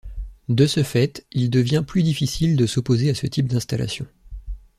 [0.49, 4.07] De ce fait il devient plus difficile de s'opposer à ce type d'installation.